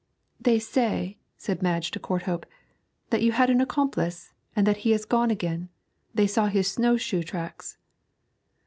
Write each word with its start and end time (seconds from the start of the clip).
'They 0.39 0.57
say,' 0.57 1.17
said 1.37 1.61
Madge 1.61 1.91
to 1.91 1.99
Courthope, 1.99 2.47
'that 3.11 3.21
you 3.21 3.31
have 3.33 3.37
had 3.37 3.49
an 3.51 3.61
accomplice, 3.61 4.33
and 4.55 4.65
that 4.65 4.77
he 4.77 4.93
is 4.93 5.05
gone 5.05 5.29
again; 5.29 5.69
they 6.11 6.25
saw 6.25 6.47
his 6.47 6.67
snow 6.71 6.97
shoe 6.97 7.21
tracks.' 7.21 7.77